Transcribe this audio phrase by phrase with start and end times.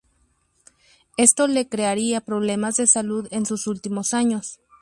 [1.15, 4.59] Esto le crearía problemas de salud en sus últimos años.